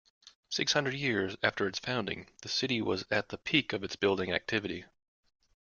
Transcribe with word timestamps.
Six 0.49 0.73
hundred 0.73 0.95
years 0.95 1.37
after 1.43 1.67
its 1.67 1.77
founding, 1.77 2.25
the 2.41 2.49
city 2.49 2.81
was 2.81 3.05
at 3.11 3.29
the 3.29 3.37
peak 3.37 3.71
of 3.71 3.83
its 3.83 3.95
building 3.95 4.31
activity. 4.33 4.85